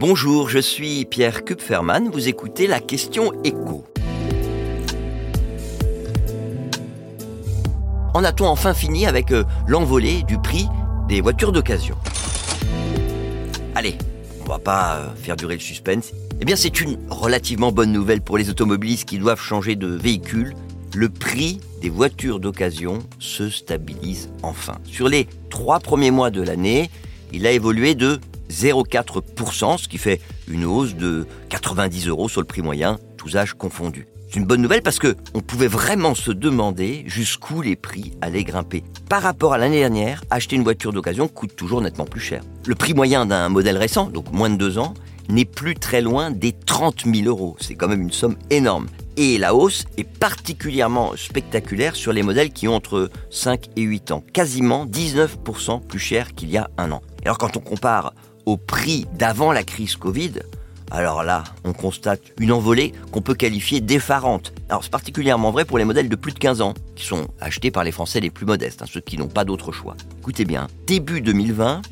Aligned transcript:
Bonjour, 0.00 0.48
je 0.48 0.60
suis 0.60 1.06
Pierre 1.06 1.44
Kupferman, 1.44 2.08
vous 2.08 2.28
écoutez 2.28 2.68
la 2.68 2.78
question 2.78 3.32
écho. 3.42 3.84
En 8.14 8.22
a-t-on 8.22 8.46
enfin 8.46 8.74
fini 8.74 9.06
avec 9.08 9.32
euh, 9.32 9.42
l'envolée 9.66 10.22
du 10.22 10.38
prix 10.38 10.68
des 11.08 11.20
voitures 11.20 11.50
d'occasion? 11.50 11.96
Allez, 13.74 13.98
on 14.40 14.48
va 14.48 14.60
pas 14.60 14.98
euh, 14.98 15.14
faire 15.16 15.34
durer 15.34 15.54
le 15.54 15.60
suspense. 15.60 16.12
Eh 16.40 16.44
bien, 16.44 16.54
c'est 16.54 16.80
une 16.80 16.96
relativement 17.10 17.72
bonne 17.72 17.90
nouvelle 17.90 18.20
pour 18.20 18.38
les 18.38 18.50
automobilistes 18.50 19.08
qui 19.08 19.18
doivent 19.18 19.42
changer 19.42 19.74
de 19.74 19.88
véhicule. 19.88 20.54
Le 20.94 21.08
prix 21.08 21.58
des 21.82 21.90
voitures 21.90 22.38
d'occasion 22.38 23.00
se 23.18 23.50
stabilise 23.50 24.30
enfin. 24.44 24.76
Sur 24.84 25.08
les 25.08 25.26
trois 25.50 25.80
premiers 25.80 26.12
mois 26.12 26.30
de 26.30 26.40
l'année, 26.40 26.88
il 27.32 27.48
a 27.48 27.50
évolué 27.50 27.96
de 27.96 28.20
0,4%, 28.50 29.78
ce 29.78 29.88
qui 29.88 29.98
fait 29.98 30.20
une 30.48 30.64
hausse 30.64 30.94
de 30.94 31.26
90 31.48 32.08
euros 32.08 32.28
sur 32.28 32.40
le 32.40 32.46
prix 32.46 32.62
moyen, 32.62 32.98
tous 33.16 33.36
âges 33.36 33.54
confondus. 33.54 34.06
C'est 34.30 34.40
une 34.40 34.44
bonne 34.44 34.60
nouvelle 34.60 34.82
parce 34.82 34.98
que 34.98 35.16
on 35.32 35.40
pouvait 35.40 35.68
vraiment 35.68 36.14
se 36.14 36.30
demander 36.30 37.02
jusqu'où 37.06 37.62
les 37.62 37.76
prix 37.76 38.12
allaient 38.20 38.44
grimper. 38.44 38.84
Par 39.08 39.22
rapport 39.22 39.54
à 39.54 39.58
l'année 39.58 39.78
dernière, 39.78 40.22
acheter 40.28 40.54
une 40.56 40.64
voiture 40.64 40.92
d'occasion 40.92 41.28
coûte 41.28 41.56
toujours 41.56 41.80
nettement 41.80 42.04
plus 42.04 42.20
cher. 42.20 42.42
Le 42.66 42.74
prix 42.74 42.92
moyen 42.92 43.24
d'un 43.24 43.48
modèle 43.48 43.78
récent, 43.78 44.10
donc 44.10 44.30
moins 44.32 44.50
de 44.50 44.56
deux 44.56 44.76
ans, 44.76 44.92
n'est 45.30 45.46
plus 45.46 45.74
très 45.74 46.02
loin 46.02 46.30
des 46.30 46.52
30 46.52 47.04
000 47.06 47.26
euros. 47.26 47.56
C'est 47.58 47.74
quand 47.74 47.88
même 47.88 48.02
une 48.02 48.12
somme 48.12 48.36
énorme. 48.50 48.88
Et 49.16 49.38
la 49.38 49.54
hausse 49.54 49.86
est 49.96 50.08
particulièrement 50.08 51.12
spectaculaire 51.16 51.96
sur 51.96 52.12
les 52.12 52.22
modèles 52.22 52.50
qui 52.50 52.68
ont 52.68 52.74
entre 52.74 53.10
5 53.30 53.66
et 53.76 53.82
8 53.82 54.12
ans, 54.12 54.22
quasiment 54.32 54.86
19% 54.86 55.80
plus 55.86 55.98
cher 55.98 56.34
qu'il 56.34 56.50
y 56.50 56.56
a 56.56 56.70
un 56.76 56.92
an. 56.92 57.02
alors 57.24 57.38
quand 57.38 57.56
on 57.56 57.60
compare 57.60 58.12
au 58.48 58.56
prix 58.56 59.06
d'avant 59.12 59.52
la 59.52 59.62
crise 59.62 59.96
Covid, 59.96 60.32
alors 60.90 61.22
là, 61.22 61.44
on 61.64 61.74
constate 61.74 62.22
une 62.38 62.50
envolée 62.50 62.94
qu'on 63.12 63.20
peut 63.20 63.34
qualifier 63.34 63.82
d'effarante. 63.82 64.54
Alors 64.70 64.82
c'est 64.82 64.90
particulièrement 64.90 65.50
vrai 65.50 65.66
pour 65.66 65.76
les 65.76 65.84
modèles 65.84 66.08
de 66.08 66.16
plus 66.16 66.32
de 66.32 66.38
15 66.38 66.62
ans, 66.62 66.72
qui 66.96 67.04
sont 67.04 67.28
achetés 67.40 67.70
par 67.70 67.84
les 67.84 67.92
Français 67.92 68.20
les 68.20 68.30
plus 68.30 68.46
modestes, 68.46 68.80
hein, 68.80 68.86
ceux 68.90 69.02
qui 69.02 69.18
n'ont 69.18 69.28
pas 69.28 69.44
d'autre 69.44 69.70
choix. 69.70 69.96
Écoutez 70.18 70.46
bien, 70.46 70.66
début 70.86 71.20
2020, 71.20 71.82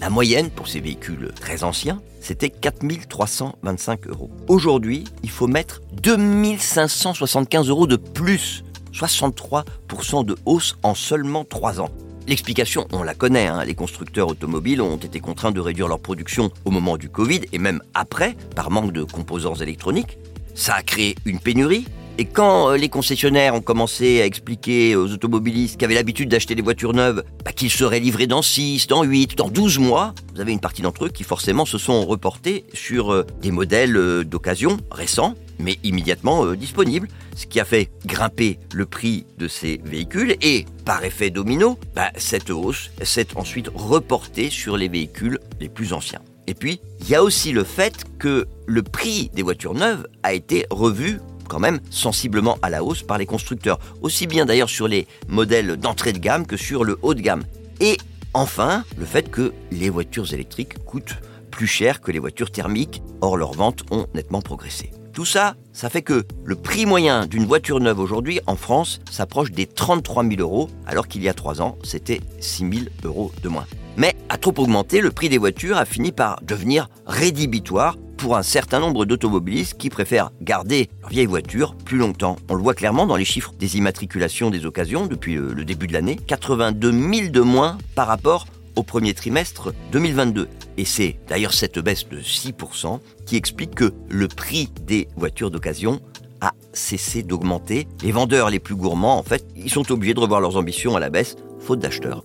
la 0.00 0.08
moyenne 0.08 0.48
pour 0.48 0.68
ces 0.68 0.80
véhicules 0.80 1.32
très 1.38 1.64
anciens, 1.64 2.00
c'était 2.22 2.48
4325 2.48 4.06
euros. 4.06 4.30
Aujourd'hui, 4.48 5.04
il 5.22 5.30
faut 5.30 5.48
mettre 5.48 5.82
2575 6.02 7.68
euros 7.68 7.86
de 7.86 7.96
plus, 7.96 8.64
63% 8.94 10.24
de 10.24 10.34
hausse 10.46 10.78
en 10.82 10.94
seulement 10.94 11.44
3 11.44 11.82
ans. 11.82 11.90
L'explication, 12.28 12.88
on 12.92 13.04
la 13.04 13.14
connaît, 13.14 13.46
hein. 13.46 13.64
les 13.64 13.76
constructeurs 13.76 14.28
automobiles 14.28 14.82
ont 14.82 14.96
été 14.96 15.20
contraints 15.20 15.52
de 15.52 15.60
réduire 15.60 15.86
leur 15.86 16.00
production 16.00 16.50
au 16.64 16.72
moment 16.72 16.96
du 16.96 17.08
Covid 17.08 17.42
et 17.52 17.58
même 17.58 17.80
après, 17.94 18.36
par 18.56 18.72
manque 18.72 18.92
de 18.92 19.04
composants 19.04 19.54
électroniques. 19.54 20.18
Ça 20.56 20.74
a 20.74 20.82
créé 20.82 21.14
une 21.24 21.38
pénurie. 21.38 21.86
Et 22.18 22.24
quand 22.24 22.70
euh, 22.70 22.76
les 22.76 22.88
concessionnaires 22.88 23.54
ont 23.54 23.60
commencé 23.60 24.22
à 24.22 24.26
expliquer 24.26 24.96
aux 24.96 25.12
automobilistes 25.12 25.78
qui 25.78 25.84
avaient 25.84 25.94
l'habitude 25.94 26.28
d'acheter 26.28 26.54
des 26.54 26.62
voitures 26.62 26.94
neuves 26.94 27.22
bah, 27.44 27.52
qu'ils 27.52 27.70
seraient 27.70 28.00
livrés 28.00 28.26
dans 28.26 28.42
6, 28.42 28.86
dans 28.86 29.02
8, 29.02 29.36
dans 29.36 29.48
12 29.48 29.78
mois, 29.78 30.14
vous 30.34 30.40
avez 30.40 30.52
une 30.52 30.60
partie 30.60 30.82
d'entre 30.82 31.06
eux 31.06 31.08
qui 31.10 31.24
forcément 31.24 31.66
se 31.66 31.78
sont 31.78 32.06
reportés 32.06 32.64
sur 32.72 33.12
euh, 33.12 33.26
des 33.42 33.50
modèles 33.50 33.96
euh, 33.96 34.24
d'occasion 34.24 34.78
récents 34.90 35.34
mais 35.58 35.78
immédiatement 35.82 36.44
euh, 36.44 36.56
disponible, 36.56 37.08
ce 37.34 37.46
qui 37.46 37.60
a 37.60 37.64
fait 37.64 37.90
grimper 38.04 38.58
le 38.72 38.86
prix 38.86 39.26
de 39.38 39.48
ces 39.48 39.80
véhicules 39.84 40.36
et, 40.42 40.66
par 40.84 41.04
effet 41.04 41.30
domino, 41.30 41.78
bah, 41.94 42.10
cette 42.16 42.50
hausse 42.50 42.90
s'est 43.02 43.36
ensuite 43.36 43.70
reportée 43.74 44.50
sur 44.50 44.76
les 44.76 44.88
véhicules 44.88 45.38
les 45.60 45.68
plus 45.68 45.92
anciens. 45.92 46.20
Et 46.46 46.54
puis, 46.54 46.80
il 47.00 47.08
y 47.08 47.14
a 47.14 47.22
aussi 47.22 47.52
le 47.52 47.64
fait 47.64 48.04
que 48.18 48.46
le 48.66 48.82
prix 48.82 49.30
des 49.34 49.42
voitures 49.42 49.74
neuves 49.74 50.06
a 50.22 50.32
été 50.32 50.66
revu 50.70 51.18
quand 51.48 51.58
même 51.58 51.80
sensiblement 51.90 52.58
à 52.62 52.70
la 52.70 52.84
hausse 52.84 53.02
par 53.02 53.18
les 53.18 53.26
constructeurs, 53.26 53.78
aussi 54.02 54.26
bien 54.26 54.46
d'ailleurs 54.46 54.70
sur 54.70 54.88
les 54.88 55.06
modèles 55.28 55.76
d'entrée 55.76 56.12
de 56.12 56.18
gamme 56.18 56.46
que 56.46 56.56
sur 56.56 56.84
le 56.84 56.98
haut 57.02 57.14
de 57.14 57.20
gamme. 57.20 57.44
Et 57.80 57.96
enfin, 58.34 58.84
le 58.96 59.06
fait 59.06 59.30
que 59.30 59.52
les 59.70 59.90
voitures 59.90 60.32
électriques 60.32 60.84
coûtent 60.84 61.16
plus 61.50 61.66
cher 61.66 62.00
que 62.00 62.12
les 62.12 62.18
voitures 62.18 62.50
thermiques, 62.50 63.02
or 63.20 63.36
leurs 63.36 63.54
ventes 63.54 63.84
ont 63.90 64.06
nettement 64.14 64.42
progressé. 64.42 64.90
Tout 65.14 65.24
ça, 65.24 65.54
ça 65.72 65.88
fait 65.88 66.02
que 66.02 66.26
le 66.44 66.56
prix 66.56 66.84
moyen 66.84 67.24
d'une 67.24 67.46
voiture 67.46 67.80
neuve 67.80 68.00
aujourd'hui 68.00 68.40
en 68.46 68.56
France 68.56 69.00
s'approche 69.10 69.50
des 69.50 69.66
33 69.66 70.24
000 70.24 70.42
euros, 70.42 70.68
alors 70.86 71.08
qu'il 71.08 71.22
y 71.22 71.28
a 71.30 71.32
trois 71.32 71.62
ans, 71.62 71.78
c'était 71.82 72.20
6 72.40 72.70
000 72.70 72.84
euros 73.04 73.32
de 73.42 73.48
moins. 73.48 73.64
Mais 73.96 74.14
à 74.28 74.36
trop 74.36 74.52
augmenter, 74.58 75.00
le 75.00 75.10
prix 75.10 75.30
des 75.30 75.38
voitures 75.38 75.78
a 75.78 75.86
fini 75.86 76.12
par 76.12 76.42
devenir 76.42 76.90
rédhibitoire 77.06 77.96
pour 78.16 78.36
un 78.36 78.42
certain 78.42 78.80
nombre 78.80 79.04
d'automobilistes 79.04 79.78
qui 79.78 79.90
préfèrent 79.90 80.30
garder 80.40 80.88
leur 81.00 81.10
vieille 81.10 81.26
voiture 81.26 81.74
plus 81.74 81.98
longtemps. 81.98 82.36
On 82.48 82.54
le 82.54 82.62
voit 82.62 82.74
clairement 82.74 83.06
dans 83.06 83.16
les 83.16 83.24
chiffres 83.24 83.52
des 83.58 83.76
immatriculations 83.76 84.50
des 84.50 84.66
occasions 84.66 85.06
depuis 85.06 85.34
le 85.34 85.64
début 85.64 85.86
de 85.86 85.92
l'année, 85.92 86.16
82 86.26 86.92
000 86.92 87.28
de 87.30 87.40
moins 87.40 87.78
par 87.94 88.06
rapport 88.06 88.46
au 88.76 88.82
premier 88.82 89.14
trimestre 89.14 89.72
2022. 89.92 90.48
Et 90.76 90.84
c'est 90.84 91.18
d'ailleurs 91.28 91.54
cette 91.54 91.78
baisse 91.78 92.08
de 92.08 92.20
6% 92.20 93.00
qui 93.24 93.36
explique 93.36 93.74
que 93.74 93.92
le 94.08 94.28
prix 94.28 94.70
des 94.82 95.08
voitures 95.16 95.50
d'occasion 95.50 96.00
a 96.40 96.52
cessé 96.72 97.22
d'augmenter. 97.22 97.88
Les 98.02 98.12
vendeurs 98.12 98.50
les 98.50 98.60
plus 98.60 98.74
gourmands, 98.74 99.18
en 99.18 99.22
fait, 99.22 99.46
ils 99.56 99.70
sont 99.70 99.90
obligés 99.90 100.14
de 100.14 100.20
revoir 100.20 100.40
leurs 100.40 100.56
ambitions 100.56 100.94
à 100.94 101.00
la 101.00 101.10
baisse, 101.10 101.36
faute 101.58 101.80
d'acheteurs. 101.80 102.24